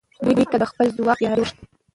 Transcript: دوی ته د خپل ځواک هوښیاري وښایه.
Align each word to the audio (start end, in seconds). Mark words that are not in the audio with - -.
دوی 0.35 0.45
ته 0.51 0.57
د 0.59 0.63
خپل 0.71 0.87
ځواک 0.97 1.19
هوښیاري 1.19 1.41
وښایه. 1.43 1.67